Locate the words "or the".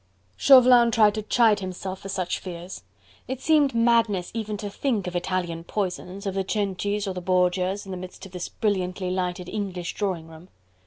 7.05-7.21